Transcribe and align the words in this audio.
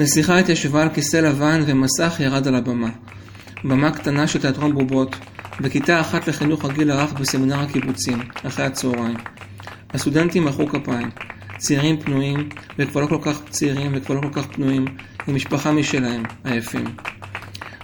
נסיכה 0.00 0.38
התיישבה 0.38 0.82
על 0.82 0.88
כיסא 0.88 1.16
לבן 1.16 1.60
ומסך 1.66 2.20
ירד 2.20 2.48
על 2.48 2.54
הבמה. 2.54 2.88
במה 3.64 3.90
קטנה 3.90 4.26
של 4.26 4.40
תיאטרון 4.40 4.74
בובות, 4.74 5.16
בכיתה 5.60 6.00
אחת 6.00 6.28
לחינוך 6.28 6.64
הגיל 6.64 6.90
הרך 6.90 7.12
בסמינר 7.12 7.60
הקיבוצים, 7.60 8.18
אחרי 8.46 8.64
הצהריים. 8.64 9.16
הסטודנטים 9.94 10.44
מחאו 10.44 10.68
כפיים. 10.68 11.10
צעירים 11.58 12.00
פנויים, 12.00 12.48
וכבר 12.78 13.00
לא 13.00 13.06
כל 13.06 13.18
כך 13.22 13.42
צעירים 13.50 13.92
וכבר 13.94 14.14
לא 14.14 14.20
כל 14.20 14.32
כך 14.32 14.46
פנויים, 14.46 14.84
עם 15.26 15.34
משפחה 15.34 15.72
משלהם, 15.72 16.22
עייפים. 16.44 16.84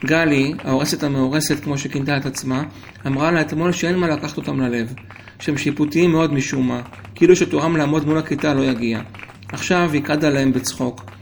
גלי, 0.05 0.55
ההורסת 0.65 1.03
המאורסת 1.03 1.65
כמו 1.65 1.79
שכינתה 1.79 2.17
את 2.17 2.27
עצמה, 2.27 2.63
אמרה 3.07 3.31
לה 3.31 3.41
אתמול 3.41 3.73
שאין 3.73 3.97
מה 3.97 4.09
לקחת 4.09 4.37
אותם 4.37 4.61
ללב, 4.61 4.95
שהם 5.39 5.59
שיפוטיים 5.59 6.11
מאוד 6.11 6.33
משום 6.33 6.69
מה, 6.69 6.81
כאילו 7.15 7.37
שתורם 7.37 7.77
לעמוד 7.77 8.07
מול 8.07 8.19
הכיתה 8.19 8.55
לא 8.55 8.63
יגיע. 8.63 9.01
עכשיו 9.49 9.91
היא 9.93 10.03
קדה 10.03 10.31
להם 10.31 10.53
בצחוק. 10.53 11.16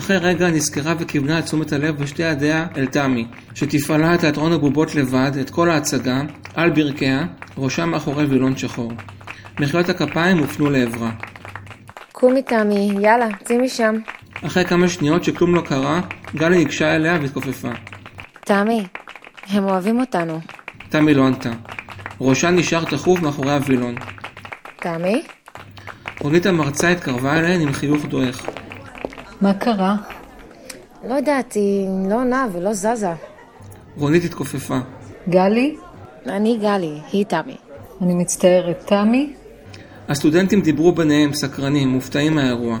אחרי 0.00 0.16
רגע 0.16 0.48
נזכרה 0.48 0.94
וכיוונה 0.98 1.38
את 1.38 1.44
תשומת 1.44 1.72
הלב 1.72 1.96
בשתי 1.96 2.22
ידיה 2.22 2.66
אל 2.76 2.86
תמי, 2.86 3.26
שתפעלה 3.54 4.14
את 4.14 4.20
תיאטרון 4.20 4.52
הבובות 4.52 4.94
לבד, 4.94 5.30
את 5.40 5.50
כל 5.50 5.70
ההצגה, 5.70 6.22
על 6.54 6.70
ברכיה, 6.70 7.26
ראשה 7.58 7.86
מאחורי 7.86 8.24
וילון 8.24 8.56
שחור. 8.56 8.92
מחיאות 9.60 9.88
הכפיים 9.88 10.38
הופנו 10.38 10.70
לעברה. 10.70 11.10
קומי 12.12 12.42
תמי, 12.42 12.90
יאללה, 13.00 13.28
צאי 13.44 13.58
משם. 13.58 13.94
אחרי 14.46 14.64
כמה 14.64 14.88
שניות 14.88 15.24
שכלום 15.24 15.54
לא 15.54 15.60
קרה, 15.60 16.00
גלי 16.34 16.58
ניגשה 16.58 16.96
אליה 16.96 17.18
והתכופפה. 17.22 17.70
תמי, 18.40 18.86
הם 19.48 19.64
אוהבים 19.64 20.00
אותנו. 20.00 20.40
תמי 20.88 21.14
לא 21.14 21.26
ענתה. 21.26 21.50
ראשה 22.20 22.50
נשאר 22.50 22.84
תכוף 22.84 23.20
מאחורי 23.20 23.52
הווילון. 23.52 23.94
תמי? 24.76 25.22
רונית 26.20 26.46
המרצה 26.46 26.88
התקרבה 26.88 27.38
אליהן 27.38 27.60
עם 27.60 27.72
חיוך 27.72 28.04
דועך. 28.04 28.46
מה 29.40 29.54
קרה? 29.54 29.96
לא 31.08 31.14
יודעת, 31.14 31.52
היא 31.52 31.88
לא 32.10 32.14
עונה 32.14 32.46
ולא 32.52 32.74
זזה. 32.74 33.12
רונית 33.96 34.24
התכופפה. 34.24 34.78
גלי? 35.28 35.76
אני 36.26 36.58
גלי, 36.62 36.98
היא 37.12 37.24
תמי. 37.24 37.56
אני 38.02 38.14
מצטערת. 38.14 38.82
תמי? 38.86 39.32
הסטודנטים 40.08 40.60
דיברו 40.60 40.92
ביניהם, 40.92 41.32
סקרנים, 41.32 41.88
מופתעים 41.88 42.34
מהאירוע. 42.34 42.78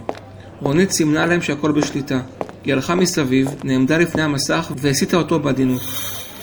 רונית 0.60 0.90
סימנה 0.90 1.26
להם 1.26 1.42
שהכל 1.42 1.72
בשליטה. 1.72 2.20
היא 2.64 2.74
הלכה 2.74 2.94
מסביב, 2.94 3.48
נעמדה 3.64 3.98
לפני 3.98 4.22
המסך 4.22 4.72
והסיטה 4.76 5.16
אותו 5.16 5.40
בעדינות. 5.40 5.80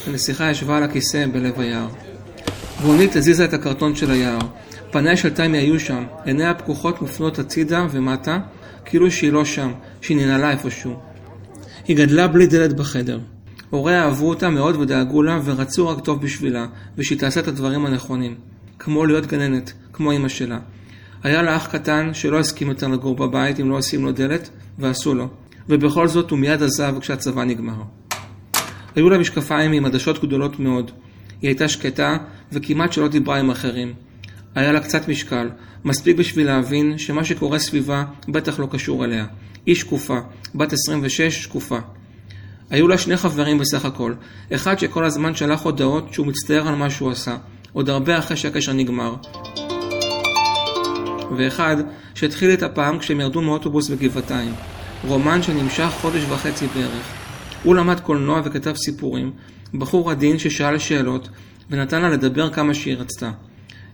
הנסיכה 0.07 0.51
ישבה 0.51 0.77
על 0.77 0.83
הכיסא 0.83 1.25
בלב 1.33 1.59
היער. 1.59 1.87
רונית 2.83 3.15
הזיזה 3.15 3.45
את 3.45 3.53
הקרטון 3.53 3.95
של 3.95 4.11
היער. 4.11 4.39
פניה 4.91 5.17
של 5.17 5.29
תמי 5.29 5.57
היו 5.57 5.79
שם, 5.79 6.03
עיניה 6.25 6.51
הפקוחות 6.51 7.01
מופנות 7.01 7.39
הצידה 7.39 7.87
ומטה, 7.91 8.39
כאילו 8.85 9.11
שהיא 9.11 9.31
לא 9.31 9.45
שם, 9.45 9.71
שהיא 10.01 10.17
ננעלה 10.17 10.51
איפשהו. 10.51 10.95
היא 11.87 11.97
גדלה 11.97 12.27
בלי 12.27 12.47
דלת 12.47 12.73
בחדר. 12.73 13.19
הוריה 13.69 14.03
אהבו 14.03 14.29
אותה 14.29 14.49
מאוד 14.49 14.75
ודאגו 14.75 15.23
לה 15.23 15.39
ורצו 15.43 15.87
רק 15.87 16.03
טוב 16.03 16.21
בשבילה, 16.21 16.65
ושהיא 16.97 17.19
תעשה 17.19 17.39
את 17.39 17.47
הדברים 17.47 17.85
הנכונים. 17.85 18.35
כמו 18.79 19.05
להיות 19.05 19.25
גננת, 19.25 19.73
כמו 19.93 20.11
אמא 20.11 20.29
שלה. 20.29 20.59
היה 21.23 21.41
לה 21.41 21.55
אח 21.55 21.67
קטן 21.67 22.13
שלא 22.13 22.39
הסכים 22.39 22.69
יותר 22.69 22.87
לגור 22.87 23.15
בבית 23.15 23.59
אם 23.59 23.69
לא 23.69 23.77
עושים 23.77 24.05
לו 24.05 24.11
דלת, 24.11 24.49
ועשו 24.79 25.15
לו. 25.15 25.27
ובכל 25.69 26.07
זאת 26.07 26.31
הוא 26.31 26.39
מיד 26.39 26.63
עזב 26.63 26.95
כשהצבא 26.99 27.43
נגמר. 27.43 27.81
היו 28.95 29.09
לה 29.09 29.17
משקפיים 29.17 29.71
עם 29.71 29.85
עדשות 29.85 30.23
גדולות 30.23 30.59
מאוד. 30.59 30.91
היא 31.41 31.47
הייתה 31.47 31.67
שקטה 31.67 32.17
וכמעט 32.51 32.93
שלא 32.93 33.07
דיברה 33.07 33.39
עם 33.39 33.49
אחרים. 33.49 33.93
היה 34.55 34.71
לה 34.71 34.79
קצת 34.79 35.07
משקל, 35.07 35.49
מספיק 35.85 36.17
בשביל 36.17 36.47
להבין 36.47 36.97
שמה 36.97 37.23
שקורה 37.23 37.59
סביבה 37.59 38.05
בטח 38.27 38.59
לא 38.59 38.67
קשור 38.71 39.05
אליה. 39.05 39.25
היא 39.65 39.75
שקופה, 39.75 40.17
בת 40.55 40.73
26 40.73 41.21
שקופה. 41.21 41.77
היו 42.69 42.87
לה 42.87 42.97
שני 42.97 43.17
חברים 43.17 43.57
בסך 43.57 43.85
הכל, 43.85 44.13
אחד 44.53 44.79
שכל 44.79 45.05
הזמן 45.05 45.35
שלח 45.35 45.61
הודעות 45.61 46.13
שהוא 46.13 46.27
מצטער 46.27 46.67
על 46.67 46.75
מה 46.75 46.89
שהוא 46.89 47.11
עשה, 47.11 47.37
עוד 47.73 47.89
הרבה 47.89 48.17
אחרי 48.17 48.37
שהקשר 48.37 48.73
נגמר. 48.73 49.15
ואחד 51.37 51.75
שהתחיל 52.15 52.53
את 52.53 52.63
הפעם 52.63 52.99
כשהם 52.99 53.19
ירדו 53.19 53.41
מאוטובוס 53.41 53.89
בגבעתיים. 53.89 54.53
רומן 55.07 55.43
שנמשך 55.43 55.89
חודש 56.01 56.23
וחצי 56.29 56.67
בערך. 56.67 57.13
הוא 57.63 57.75
למד 57.75 57.99
קולנוע 57.99 58.41
וכתב 58.45 58.75
סיפורים, 58.75 59.31
בחור 59.73 60.11
עדין 60.11 60.39
ששאל 60.39 60.77
שאלות, 60.77 61.29
ונתן 61.69 62.01
לה 62.01 62.09
לדבר 62.09 62.49
כמה 62.49 62.73
שהיא 62.73 62.97
רצתה. 62.97 63.31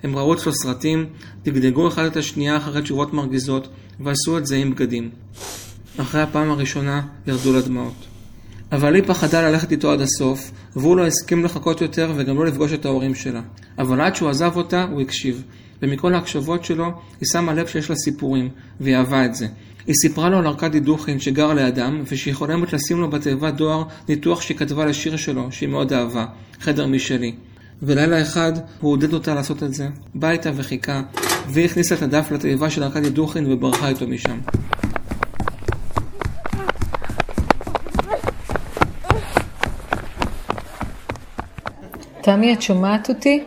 הם 0.04 0.16
ראו 0.16 0.34
אצלו 0.34 0.54
סרטים, 0.54 1.06
דגדגו 1.44 1.88
אחד 1.88 2.06
את 2.06 2.18
השנייה 2.18 2.58
אחרי 2.58 2.82
תשובות 2.82 3.14
מרגיזות, 3.14 3.68
ועשו 4.00 4.38
את 4.38 4.46
זה 4.46 4.56
עם 4.56 4.72
בגדים. 4.72 5.10
אחרי 5.98 6.22
הפעם 6.22 6.52
הראשונה 6.52 7.02
ירדו 7.28 7.54
לה 7.54 7.62
דמעות. 7.62 8.06
אבל 8.72 8.96
היא 8.96 9.04
פחדה 9.08 9.50
ללכת 9.50 9.72
איתו 9.72 9.92
עד 9.92 10.02
הסוף, 10.02 10.52
והוא 10.76 10.98
לא 10.98 11.06
הסכים 11.06 11.46
לחכות 11.46 11.82
יותר 11.82 12.12
וגם 12.16 12.38
לא 12.38 12.46
לפגוש 12.46 12.74
את 12.74 12.86
ההורים 12.86 13.16
שלה. 13.16 13.42
אבל 13.80 14.02
עד 14.02 14.16
שהוא 14.16 14.30
עזב 14.30 14.52
אותה, 14.56 14.84
הוא 14.84 15.02
הקשיב. 15.02 15.44
ומכל 15.82 16.14
ההקשבות 16.14 16.66
שלו, 16.66 16.86
היא 17.20 17.28
שמה 17.32 17.54
לב 17.54 17.68
שיש 17.68 17.90
לה 17.90 17.96
סיפורים, 17.96 18.50
והיא 18.80 18.96
אהבה 18.96 19.26
את 19.26 19.36
זה. 19.36 19.48
היא 19.88 19.96
סיפרה 20.02 20.30
לו 20.30 20.38
על 20.38 20.48
ארכדי 20.48 20.80
דוכין 20.80 21.20
שגר 21.20 21.54
לידם, 21.54 22.04
ושהיא 22.08 22.34
חולמת 22.34 22.74
לשים 22.74 23.02
לו 23.02 23.10
בתיבת 23.10 23.54
דואר 23.54 23.84
ניתוח 24.10 24.42
שהיא 24.42 24.58
כתבה 24.58 24.86
לשיר 24.86 25.18
שלו, 25.18 25.52
שהיא 25.52 25.70
מאוד 25.70 25.94
אהבה, 25.94 26.26
חדר 26.62 26.88
משלי. 26.88 27.36
ולילה 27.86 28.22
אחד 28.22 28.52
הוא 28.82 28.92
עודד 28.92 29.14
אותה 29.14 29.34
לעשות 29.34 29.64
את 29.64 29.74
זה, 29.74 29.88
בא 30.16 30.30
איתה 30.30 30.50
וחיכה, 30.56 31.02
והיא 31.48 31.66
הכניסה 31.66 31.96
את 31.96 32.02
הדף 32.02 32.32
לתיבה 32.32 32.70
של 32.70 32.84
ארכדי 32.84 33.10
דוכין 33.10 33.52
וברחה 33.52 33.90
איתו 33.90 34.08
משם. 34.08 34.40
תמי, 42.22 42.54
את 42.54 42.62
שומעת 42.62 43.10
אותי? 43.10 43.44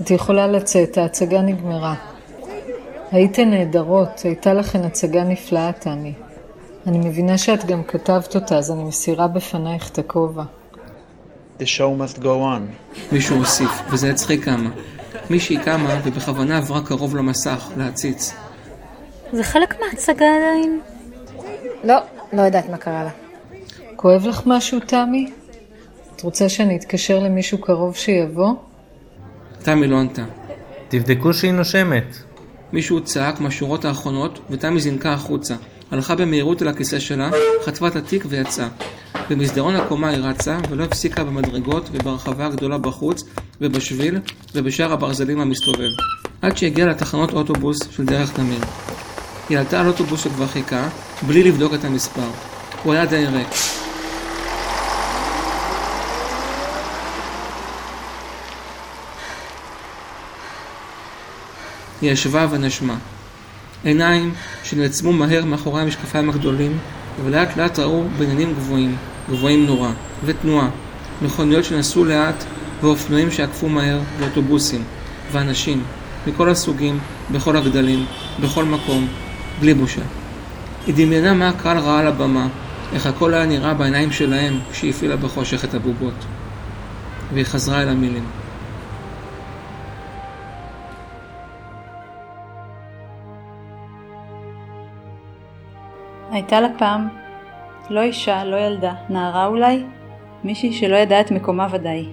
את 0.00 0.10
יכולה 0.10 0.46
לצאת, 0.46 0.98
ההצגה 0.98 1.40
נגמרה. 1.40 1.94
הייתן 3.10 3.50
נהדרות, 3.50 4.20
הייתה 4.24 4.54
לכן 4.54 4.84
הצגה 4.84 5.24
נפלאה, 5.24 5.72
תמי. 5.72 6.12
אני 6.86 6.98
מבינה 6.98 7.38
שאת 7.38 7.64
גם 7.64 7.82
כתבת 7.82 8.34
אותה, 8.34 8.58
אז 8.58 8.70
אני 8.70 8.84
מסירה 8.84 9.28
בפנייך 9.28 9.90
את 9.90 9.98
הכובע. 9.98 10.44
The 11.62 11.66
show 11.66 11.92
must 12.02 12.18
go 12.18 12.24
on. 12.24 12.60
מישהו 13.12 13.36
הוסיף, 13.36 13.70
וזה 13.90 14.10
הצחיק 14.10 14.44
כמה. 14.44 14.70
מישהי 15.30 15.56
קמה 15.64 16.00
ובכוונה 16.04 16.58
עברה 16.58 16.82
קרוב 16.82 17.16
למסך, 17.16 17.68
להציץ. 17.76 18.34
זה 19.32 19.42
חלק 19.42 19.80
מההצגה 19.80 20.26
עדיין? 20.36 20.80
לא, 21.84 21.96
לא 22.32 22.42
יודעת 22.42 22.68
מה 22.68 22.76
קרה 22.76 23.04
לה. 23.04 23.10
כואב 23.96 24.26
לך 24.26 24.42
משהו, 24.46 24.80
תמי? 24.80 25.32
את 26.16 26.20
רוצה 26.20 26.48
שאני 26.48 26.76
אתקשר 26.76 27.18
למישהו 27.18 27.58
קרוב 27.58 27.96
שיבוא? 27.96 28.54
תמי 29.62 29.86
לא 29.86 29.96
ענתה. 30.00 30.24
תבדקו 30.88 31.34
שהיא 31.34 31.52
נושמת. 31.52 32.16
מישהו 32.72 33.00
צעק 33.00 33.40
מהשורות 33.40 33.84
האחרונות, 33.84 34.38
ותמי 34.50 34.80
זינקה 34.80 35.12
החוצה. 35.12 35.54
הלכה 35.90 36.14
במהירות 36.14 36.62
אל 36.62 36.68
הכיסא 36.68 36.98
שלה, 36.98 37.30
חטפה 37.64 37.88
את 37.88 37.96
התיק 37.96 38.24
ויצאה. 38.28 38.68
במסדרון 39.30 39.76
הקומה 39.76 40.08
היא 40.08 40.18
רצה, 40.18 40.58
ולא 40.70 40.84
הפסיקה 40.84 41.24
במדרגות 41.24 41.88
וברחבה 41.92 42.46
הגדולה 42.46 42.78
בחוץ, 42.78 43.24
ובשביל, 43.60 44.18
ובשאר 44.54 44.92
הברזלים 44.92 45.40
המסתובב. 45.40 45.90
עד 46.42 46.56
שהגיעה 46.56 46.88
לתחנות 46.88 47.32
אוטובוס 47.32 47.78
של 47.90 48.04
דרך 48.04 48.32
תמיר. 48.32 48.60
היא 49.48 49.58
עלתה 49.58 49.80
על 49.80 49.86
אוטובוס 49.86 50.24
שכבר 50.24 50.46
חיכה, 50.46 50.88
בלי 51.26 51.42
לבדוק 51.42 51.74
את 51.74 51.84
המספר. 51.84 52.30
הוא 52.82 52.92
היה 52.92 53.06
די 53.06 53.26
ריק. 53.26 53.48
היא 62.00 62.10
ישבה 62.10 62.46
ונשמה. 62.50 62.96
עיניים 63.84 64.34
שנעצמו 64.64 65.12
מהר 65.12 65.44
מאחורי 65.44 65.82
המשקפיים 65.82 66.30
הגדולים, 66.30 66.78
ולאט 67.24 67.56
לאט 67.56 67.78
ראו 67.78 68.04
בניינים 68.18 68.54
גבוהים, 68.54 68.96
גבוהים 69.32 69.66
נורא, 69.66 69.90
ותנועה, 70.24 70.68
מכוניות 71.22 71.64
שנסעו 71.64 72.04
לאט, 72.04 72.44
ואופנועים 72.82 73.30
שעקפו 73.30 73.68
מהר, 73.68 74.00
ואוטובוסים, 74.18 74.84
ואנשים, 75.32 75.82
מכל 76.26 76.48
הסוגים, 76.50 76.98
בכל 77.30 77.56
הגדלים, 77.56 78.06
בכל 78.40 78.64
מקום, 78.64 79.08
בלי 79.60 79.74
בושה. 79.74 80.02
היא 80.86 80.94
דמיינה 80.94 81.34
מה 81.34 81.48
הקהל 81.48 81.78
ראה 81.78 81.98
על 81.98 82.06
הבמה, 82.06 82.46
איך 82.92 83.06
הכל 83.06 83.34
היה 83.34 83.46
נראה 83.46 83.74
בעיניים 83.74 84.12
שלהם 84.12 84.58
כשהיא 84.72 84.90
הפעילה 84.90 85.16
בחושך 85.16 85.64
את 85.64 85.74
הבובות. 85.74 86.14
והיא 87.32 87.44
חזרה 87.44 87.82
אל 87.82 87.88
המילים. 87.88 88.24
הייתה 96.30 96.60
לה 96.60 96.68
פעם, 96.78 97.21
לא 97.92 98.00
אישה, 98.00 98.44
לא 98.44 98.56
ילדה, 98.56 98.92
נערה 99.10 99.46
אולי? 99.46 99.84
מישהי 100.44 100.72
שלא 100.72 100.96
ידעה 100.96 101.20
את 101.20 101.30
מקומה 101.30 101.66
ודאי. 101.70 102.06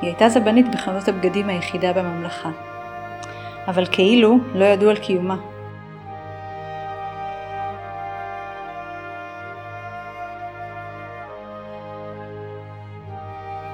היא 0.00 0.10
הייתה 0.10 0.28
זבנית 0.28 0.66
בחנות 0.74 1.08
הבגדים 1.08 1.48
היחידה 1.48 1.92
בממלכה. 1.92 2.50
אבל 3.68 3.86
כאילו 3.92 4.38
לא 4.54 4.64
ידעו 4.64 4.90
על 4.90 4.96
קיומה, 4.96 5.36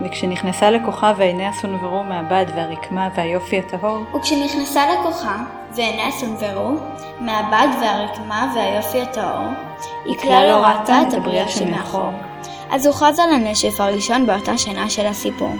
וכשנכנסה 0.04 0.70
לכוחה 0.70 1.12
ועיניה 1.16 1.52
סונברו 1.52 2.02
מהבד 2.02 2.46
והרקמה 2.56 3.08
והיופי 3.16 3.58
הטהור, 3.58 3.98
וכשנכנסה 4.14 4.82
לכוחה, 4.92 5.36
ועיניה 5.74 6.10
סונברו, 6.10 6.70
מהבד 7.20 7.68
והרקמה 7.80 8.52
והיופי 8.54 9.00
הטהור, 9.00 9.48
היא 10.04 10.18
כלל 10.18 10.46
לא 10.48 10.56
ראתה 10.56 11.02
את 11.08 11.14
הבריאה 11.14 11.48
שמאחור. 11.48 12.10
אז 12.70 12.86
הוכרז 12.86 13.18
על 13.18 13.30
הנשף 13.30 13.80
הראשון 13.80 14.26
באותה 14.26 14.58
שנה 14.58 14.90
של 14.90 15.06
הסיפור. 15.06 15.50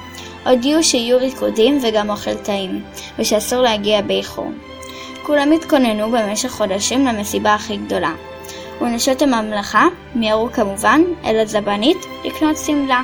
הודיעו 0.47 0.83
שיהיו 0.83 1.19
ריקודים 1.19 1.79
וגם 1.83 2.11
אוכל 2.11 2.35
טעים, 2.35 2.85
ושאסור 3.19 3.61
להגיע 3.63 4.03
באיחור. 4.03 4.51
כולם 5.23 5.53
התכוננו 5.53 6.11
במשך 6.11 6.51
חודשים 6.51 7.07
למסיבה 7.07 7.55
הכי 7.55 7.77
גדולה. 7.77 8.13
ונשות 8.81 9.23
הממלכה 9.23 9.87
מיהרו 10.15 10.49
כמובן 10.53 11.01
אל 11.25 11.41
הזבנית 11.41 12.07
לקנות 12.25 12.57
שמלה. 12.59 13.03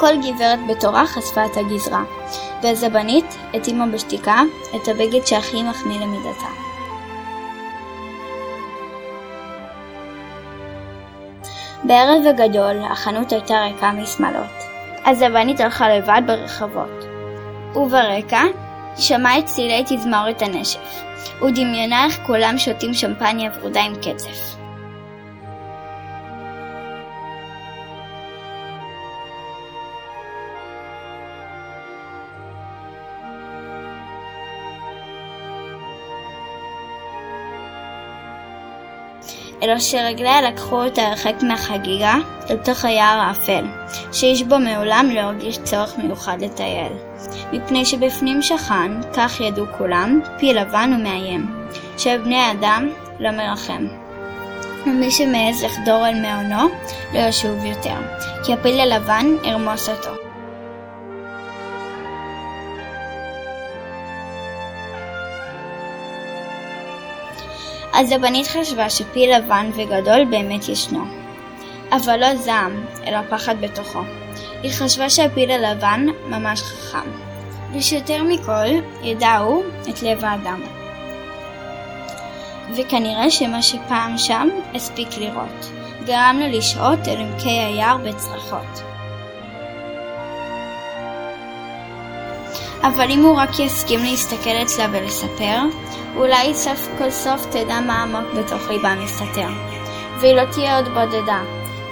כל 0.00 0.16
גברת 0.16 0.58
בתורה 0.68 1.06
חשפה 1.06 1.44
את 1.46 1.56
הגזרה, 1.56 2.02
והזבנית 2.62 3.36
התאימה 3.54 3.86
בשתיקה 3.86 4.42
את 4.76 4.88
הבגד 4.88 5.26
שהכי 5.26 5.62
מחמיא 5.62 6.00
למידתה. 6.00 6.46
בערב 11.84 12.26
הגדול 12.26 12.76
החנות 12.90 13.32
הייתה 13.32 13.60
ריקה 13.60 13.92
משמאלות. 13.92 14.56
הזבנית 15.04 15.60
הלכה 15.60 15.88
לבד 15.88 16.22
ברחבות. 16.26 17.04
וברקע 17.74 18.42
שמעה 18.96 19.38
את 19.38 19.46
צלילי 19.46 19.84
תזמורת 19.86 20.42
הנשף, 20.42 21.02
ודמיינה 21.42 22.04
איך 22.04 22.18
כולם 22.26 22.58
שותים 22.58 22.94
שמפניה 22.94 23.50
ורודה 23.58 23.80
עם 23.80 23.94
קצף. 23.94 24.55
אלא 39.66 39.78
שרגליה 39.78 40.42
לקחו 40.42 40.84
אותה 40.84 41.02
הרחק 41.02 41.34
מהחגיגה, 41.42 42.14
אל 42.50 42.56
תוך 42.56 42.84
היער 42.84 43.20
האפל, 43.20 43.64
שאיש 44.12 44.42
בו 44.42 44.58
מעולם 44.58 45.08
לא 45.14 45.20
הרגיש 45.20 45.58
צורך 45.58 45.98
מיוחד 45.98 46.38
לטייל. 46.40 46.92
מפני 47.52 47.84
שבפנים 47.84 48.42
שכן, 48.42 48.92
כך 49.12 49.40
ידעו 49.40 49.64
כולם, 49.78 50.20
פיל 50.38 50.60
לבן 50.60 50.92
ומאיים, 50.96 51.46
שבני 51.98 52.36
האדם 52.36 52.88
לא 53.20 53.30
מרחם. 53.30 53.86
ומי 54.86 55.10
שמעז 55.10 55.64
לחדור 55.64 56.08
אל 56.08 56.20
מעונו, 56.20 56.68
לא 57.14 57.18
ישוב 57.18 57.64
יותר, 57.64 57.96
כי 58.44 58.52
הפיל 58.52 58.80
הלבן 58.80 59.26
ירמוס 59.44 59.88
אותו. 59.88 60.25
אז 67.96 68.12
הבנית 68.12 68.46
חשבה 68.46 68.90
שפיל 68.90 69.36
לבן 69.36 69.70
וגדול 69.74 70.24
באמת 70.24 70.68
ישנו. 70.68 71.04
אבל 71.92 72.20
לא 72.20 72.36
זעם, 72.36 72.84
אלא 73.06 73.18
פחד 73.30 73.60
בתוכו. 73.60 74.00
היא 74.62 74.70
חשבה 74.72 75.10
שהפיל 75.10 75.50
הלבן 75.50 76.06
ממש 76.26 76.62
חכם. 76.62 77.10
ושיותר 77.72 78.22
מכל, 78.22 78.66
ידע 79.02 79.36
הוא 79.36 79.64
את 79.90 80.02
לב 80.02 80.24
האדם. 80.24 80.60
וכנראה 82.76 83.30
שמה 83.30 83.62
שפעם 83.62 84.18
שם 84.18 84.48
הספיק 84.74 85.08
לראות. 85.18 85.70
גרם 86.04 86.40
לו 86.40 86.58
לשהות 86.58 87.08
אל 87.08 87.20
עמקי 87.20 87.50
היער 87.50 87.96
בצרחות. 87.96 88.82
אבל 92.82 93.10
אם 93.10 93.24
הוא 93.24 93.36
רק 93.36 93.58
יסכים 93.58 94.00
להסתכל 94.00 94.56
אצלה 94.62 94.86
ולספר, 94.92 95.58
אולי 96.16 96.54
סוף 96.54 96.88
כל 96.98 97.10
סוף 97.10 97.46
תדע 97.46 97.80
מה 97.80 98.02
עמוק 98.02 98.34
בתוך 98.38 98.68
ליבה 98.68 98.94
מסתתר. 98.94 99.48
והיא 100.20 100.36
לא 100.36 100.42
תהיה 100.52 100.76
עוד 100.76 100.88
בודדה, 100.88 101.40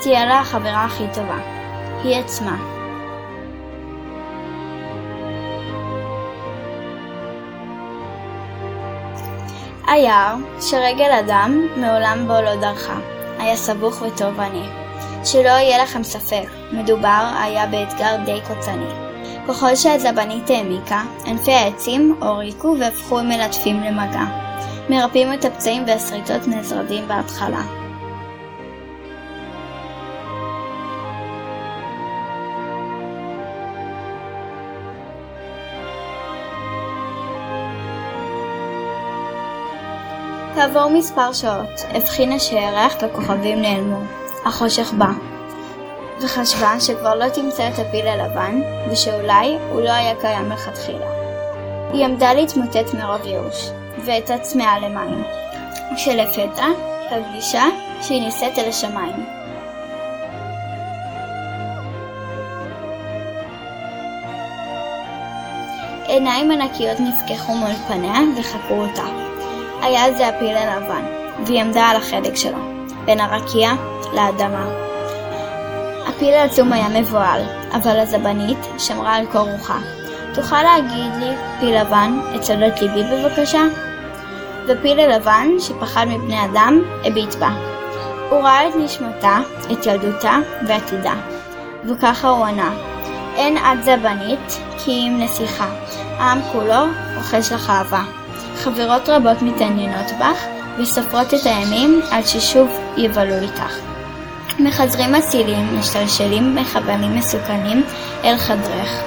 תהיה 0.01 0.27
לה 0.27 0.41
החברה 0.41 0.85
הכי 0.85 1.05
טובה. 1.15 1.39
היא 2.05 2.17
עצמה. 2.17 2.57
היער, 9.87 10.35
שרגל 10.61 11.13
אדם 11.19 11.67
מעולם 11.77 12.25
בו 12.27 12.41
לא 12.43 12.57
דרכה, 12.57 12.99
היה 13.39 13.57
סבוך 13.57 14.03
וטובעני. 14.03 14.69
שלא 15.25 15.49
יהיה 15.49 15.83
לכם 15.83 16.03
ספק, 16.03 16.49
מדובר 16.73 17.33
היה 17.41 17.67
באתגר 17.67 18.17
די 18.25 18.41
קוצני. 18.49 19.04
ככל 19.49 19.77
שהזבנית 19.77 20.51
העמיקה, 20.51 21.03
ענפי 21.27 21.53
העצים 21.53 22.17
הוריקו 22.21 22.77
והפכו 22.81 23.23
מלטפים 23.23 23.81
למגע. 23.81 24.25
מרפאים 24.91 25.35
את 25.35 25.45
הפצעים 25.45 25.85
והשריטות 25.87 26.49
נזרדים 26.49 27.09
בהתחלה. 27.09 27.63
כעבור 40.55 40.91
מספר 40.91 41.33
שעות, 41.33 41.81
הבחינה 41.91 42.39
שהירח 42.39 42.95
וכוכבים 43.03 43.63
נעלמו. 43.63 44.01
החושך 44.45 44.93
בא. 44.99 45.34
וחשבה 46.23 46.81
שכבר 46.81 47.15
לא 47.15 47.29
תמצא 47.29 47.69
את 47.69 47.79
הפיל 47.79 48.07
הלבן, 48.07 48.61
ושאולי 48.91 49.59
הוא 49.71 49.81
לא 49.81 49.91
היה 49.91 50.15
קיים 50.21 50.49
מלכתחילה. 50.49 51.07
היא 51.93 52.05
עמדה 52.05 52.35
להתמוטט 52.35 52.95
מרוב 52.95 53.27
ייאוש, 53.27 53.71
והייתה 54.05 54.39
צמאה 54.39 54.79
למים. 54.79 55.25
כשלפתע 55.97 56.67
הרגישה 57.11 57.65
שהיא 58.03 58.23
נישאת 58.23 58.59
אל 58.59 58.69
השמיים. 58.69 59.27
עיניים 66.07 66.51
ענקיות 66.51 67.01
נפקחו 67.01 67.55
מול 67.55 67.73
פניה 67.89 68.21
וחקרו 68.39 68.83
אותה. 68.83 69.05
היה 69.83 70.13
זה 70.13 70.29
הפיל 70.29 70.57
הלבן, 70.57 71.05
והיא 71.47 71.61
עמדה 71.61 71.83
על 71.83 71.97
החלק 71.97 72.37
שלו, 72.37 72.59
בין 73.05 73.21
הרקיע 73.21 73.71
לאדמה. 74.13 74.84
הפיל 76.17 76.35
העצום 76.35 76.73
היה 76.73 76.89
מבוהל, 76.89 77.41
אבל 77.73 77.99
הזבנית 77.99 78.59
שמרה 78.79 79.17
על 79.17 79.27
קור 79.27 79.51
רוחה. 79.51 79.79
תוכל 80.35 80.63
להגיד 80.63 81.13
לי, 81.21 81.31
פיל 81.61 81.81
לבן, 81.81 82.19
את 82.37 82.45
סודות 82.45 82.83
ליבי 82.83 83.03
בבקשה? 83.03 83.63
ופיל 84.67 85.01
הלבן, 85.01 85.49
שפחד 85.59 86.07
מבני 86.09 86.45
אדם, 86.45 86.83
הביט 87.05 87.35
בה. 87.35 87.51
הוא 88.31 88.41
ראה 88.43 88.69
את 88.69 88.75
נשמתה, 88.77 89.39
את 89.73 89.87
ילדותה 89.87 90.37
ועתידה. 90.67 91.15
וככה 91.85 92.29
הוא 92.29 92.45
ענה, 92.45 92.75
אין 93.37 93.57
את 93.57 93.85
זבנית, 93.85 94.59
כי 94.79 94.91
אם 94.91 95.21
נסיכה. 95.21 95.69
העם 96.19 96.41
כולו 96.53 96.87
רוחש 97.17 97.53
לך 97.53 97.71
אהבה. 97.71 98.03
חברות 98.57 99.09
רבות 99.09 99.43
מתעניינות 99.43 100.13
בך, 100.21 100.45
וסופרות 100.79 101.35
את 101.35 101.47
הימים 101.47 102.01
עד 102.11 102.25
ששוב 102.27 102.69
יבלו 102.97 103.35
איתך. 103.43 103.94
מחזרים 104.59 105.15
אצילים, 105.15 105.79
משתלשלים 105.79 106.55
מכוונים 106.55 107.17
מסוכנים 107.17 107.85
אל 108.25 108.37
חדרך. 108.37 109.03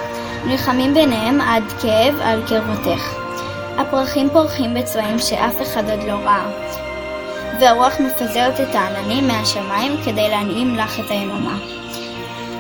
נלחמים 0.46 0.94
ביניהם 0.94 1.42
עד 1.42 1.64
כאב 1.82 2.16
על 2.22 2.42
קרבותך. 2.48 3.16
הפרחים 3.78 4.30
פורחים 4.30 4.74
בצבעים 4.74 5.20
שאף 5.20 5.62
אחד 5.62 5.90
עוד 5.90 6.04
לא 6.08 6.14
ראה. 6.14 6.46
והרוח 7.60 7.94
מפזרת 8.00 8.62
את 8.62 8.76
העננים 8.76 9.28
מהשמיים 9.28 9.92
כדי 10.06 10.30
להנעים 10.30 10.76
לך 10.76 11.00
את 11.00 11.12
היממה. 11.12 11.58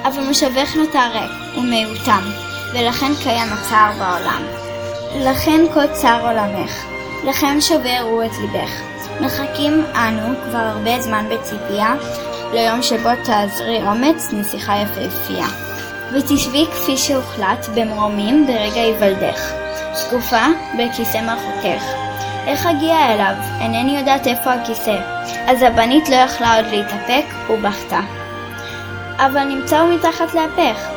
אבל 0.05 0.23
מושבך 0.23 0.75
נותר 0.75 1.07
ריק 1.13 1.57
ומיעוטם, 1.57 2.21
ולכן 2.73 3.11
קיים 3.23 3.47
הצער 3.53 3.91
בעולם. 3.99 4.41
לכן 5.15 5.65
כה 5.73 5.87
צר 5.87 6.19
עולמך, 6.21 6.85
לכן 7.23 7.61
שובר 7.61 7.99
הוא 8.01 8.23
את 8.23 8.31
ליבך. 8.41 8.71
מחכים 9.21 9.83
אנו 9.95 10.35
כבר 10.49 10.57
הרבה 10.57 11.01
זמן 11.01 11.25
בציפייה, 11.29 11.95
ליום 12.53 12.81
שבו 12.81 13.09
תעזרי 13.23 13.81
אומץ 13.81 14.29
נסיכה 14.33 14.73
יפהפייה. 14.77 15.47
ותשבי 16.13 16.65
כפי 16.71 16.97
שהוחלט 16.97 17.65
במרומים 17.75 18.47
ברגע 18.47 18.81
היוולדך, 18.81 19.51
שקופה 19.95 20.45
בכיסא 20.77 21.17
מלכותך. 21.17 21.83
איך 22.47 22.65
אגיע 22.65 23.13
אליו? 23.13 23.33
אינני 23.61 23.97
יודעת 23.97 24.27
איפה 24.27 24.53
הכיסא. 24.53 24.97
אז 25.47 25.61
הבנית 25.61 26.09
לא 26.09 26.15
יכלה 26.15 26.55
עוד 26.55 26.65
להתאפק 26.65 27.25
ובכתה. 27.49 27.99
אבל 29.17 29.43
נמצא 29.43 29.79
הוא 29.79 29.93
מתחת 29.93 30.33
לאפך. 30.33 30.89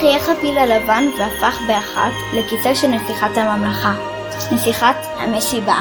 חייך 0.00 0.28
הפיל 0.28 0.58
הלבן 0.58 1.04
והפך 1.18 1.58
באחת 1.66 2.12
לכיסא 2.32 2.74
של 2.74 2.88
נסיכת 2.88 3.36
הממלכה, 3.36 3.92
נסיכת 4.52 4.96
המסיבה. 5.18 5.78